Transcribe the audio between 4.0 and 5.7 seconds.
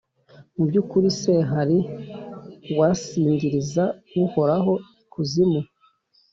Uhoraho ikuzimu,